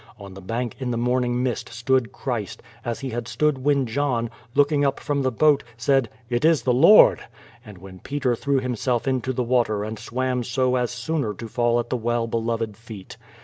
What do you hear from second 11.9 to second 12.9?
the well beloved